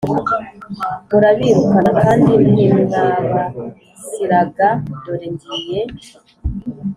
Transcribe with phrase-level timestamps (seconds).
[1.09, 4.69] Murabirukana kandi ntimwabas raga
[5.03, 5.81] dore ngiye